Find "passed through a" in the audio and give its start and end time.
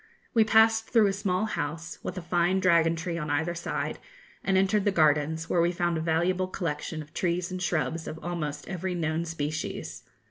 0.43-1.13